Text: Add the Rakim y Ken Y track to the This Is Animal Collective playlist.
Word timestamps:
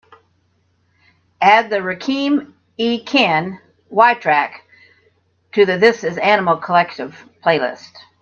Add 1.41 1.69
the 1.69 1.75
Rakim 1.75 2.53
y 2.79 3.03
Ken 3.05 3.59
Y 3.91 4.13
track 4.15 4.65
to 5.51 5.63
the 5.63 5.77
This 5.77 6.03
Is 6.03 6.17
Animal 6.17 6.57
Collective 6.57 7.23
playlist. 7.45 7.91